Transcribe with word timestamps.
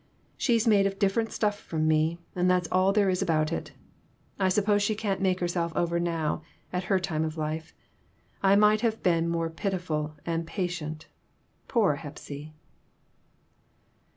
She's 0.35 0.65
made 0.65 0.87
of 0.87 0.97
different 0.97 1.31
stuff 1.31 1.59
from 1.59 1.87
me, 1.87 2.17
and 2.35 2.49
that's 2.49 2.67
all 2.71 2.91
there 2.91 3.11
is 3.11 3.21
about 3.21 3.51
it. 3.53 3.73
I 4.39 4.49
suppose 4.49 4.81
she 4.81 4.95
can't 4.95 5.21
make 5.21 5.39
herself 5.39 5.71
over 5.75 5.99
now, 5.99 6.41
at 6.73 6.85
her 6.85 6.99
time 6.99 7.23
of 7.23 7.37
life. 7.37 7.75
I 8.41 8.55
might 8.55 8.81
have 8.81 9.03
been 9.03 9.29
more 9.29 9.51
pitiful 9.51 10.15
and 10.25 10.47
patient. 10.47 11.05
Poor 11.67 11.97
Hepsy 11.97 12.51